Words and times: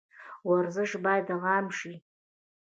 ورزش 0.49 0.91
باید 1.03 1.27
عام 1.35 1.65
شي 1.77 1.93